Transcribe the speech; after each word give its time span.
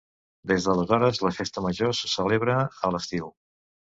Des 0.51 0.63
d'aleshores 0.67 1.19
la 1.25 1.31
festa 1.41 1.63
major 1.67 1.93
se 1.99 2.11
celebra 2.13 2.57
a 2.89 2.91
l'estiu. 2.95 3.29